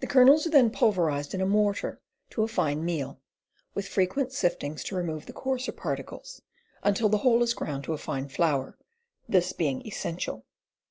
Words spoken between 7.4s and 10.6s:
is ground to a fine flour, this being essential.